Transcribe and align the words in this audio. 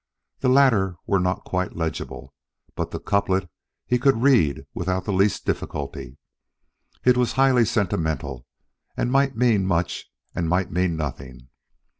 The 0.39 0.49
latter 0.49 0.95
were 1.05 1.19
not 1.19 1.43
quite 1.45 1.75
legible, 1.75 2.33
but 2.73 2.89
the 2.89 2.99
couplet 2.99 3.47
he 3.85 3.99
could 3.99 4.23
read 4.23 4.65
without 4.73 5.05
the 5.05 5.13
least 5.13 5.45
difficulty. 5.45 6.17
It 7.05 7.17
was 7.17 7.33
highly 7.33 7.65
sentimental, 7.65 8.47
and 8.97 9.11
might 9.11 9.35
mean 9.35 9.67
much 9.67 10.07
and 10.33 10.49
might 10.49 10.71
mean 10.71 10.97
nothing. 10.97 11.49